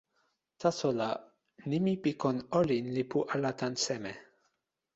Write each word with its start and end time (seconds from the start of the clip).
taso 0.61 0.89
la, 0.99 1.09
nimi 1.71 1.93
pi 2.03 2.11
kon 2.21 2.37
olin 2.59 2.85
li 2.95 3.03
pu 3.11 3.19
ala 3.33 3.51
tan 3.59 3.73
seme? 3.85 4.13